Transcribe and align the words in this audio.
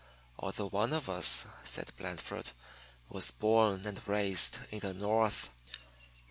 "Although 0.39 0.69
one 0.69 0.93
of 0.93 1.07
us," 1.11 1.45
said 1.63 1.91
Blandford, 1.95 2.53
"was 3.07 3.29
born 3.29 3.85
and 3.85 4.01
raised 4.07 4.57
in 4.71 4.79
the 4.79 4.95
North." 4.95 5.49